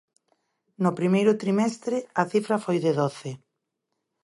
No 0.83 0.91
primeiro 0.99 1.39
trimestre, 1.43 1.95
a 2.21 2.23
cifra 2.31 2.57
foi 2.65 2.77
de 2.85 2.91
doce. 2.99 3.31